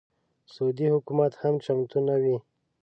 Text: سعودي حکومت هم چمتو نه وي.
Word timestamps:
سعودي 0.53 0.87
حکومت 0.93 1.31
هم 1.41 1.53
چمتو 1.65 1.97
نه 2.07 2.15
وي. 2.23 2.37